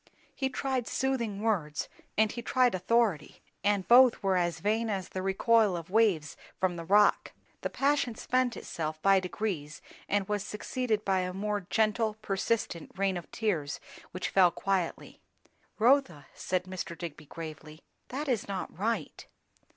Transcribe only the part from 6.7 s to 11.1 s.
a rock. The passion spent itself by degrees, and was succeeded